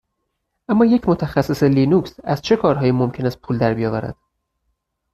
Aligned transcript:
اما 0.69 0.85
یک 0.85 1.09
متخصص 1.09 1.63
لینوکس 1.63 2.19
از 2.23 2.41
چه 2.41 2.55
کارهایی 2.55 2.91
ممکن 2.91 3.25
است 3.25 3.41
پول 3.41 3.57
در 3.57 3.73
بیاورد؟ 3.73 4.15